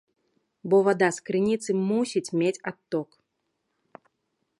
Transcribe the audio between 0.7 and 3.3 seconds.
Бо вада з крыніцы мусіць мець адток.